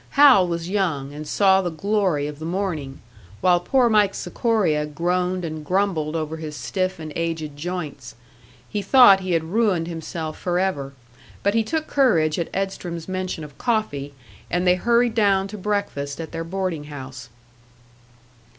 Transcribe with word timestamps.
Hal 0.17 0.47
was 0.47 0.67
young, 0.67 1.13
and 1.13 1.27
saw 1.27 1.61
the 1.61 1.69
glory 1.69 2.25
of 2.25 2.39
the 2.39 2.43
morning, 2.45 3.01
while 3.39 3.59
poor 3.59 3.87
Mike 3.87 4.15
Sikoria 4.15 4.87
groaned 4.87 5.45
and 5.45 5.63
grumbled 5.63 6.15
over 6.15 6.37
his 6.37 6.55
stiff 6.55 6.97
and 6.97 7.13
aged 7.15 7.55
joints. 7.55 8.15
He 8.67 8.81
thought 8.81 9.19
he 9.19 9.33
had 9.33 9.43
ruined 9.43 9.87
himself 9.87 10.39
forever, 10.39 10.93
but 11.43 11.53
he 11.53 11.63
took 11.63 11.85
courage 11.85 12.39
at 12.39 12.49
Edstrom's 12.51 13.07
mention 13.07 13.43
of 13.43 13.59
coffee, 13.59 14.15
and 14.49 14.65
they 14.65 14.73
hurried 14.73 15.13
down 15.13 15.47
to 15.49 15.57
breakfast 15.59 16.19
at 16.19 16.31
their 16.31 16.43
boarding 16.43 16.85
house. 16.85 17.29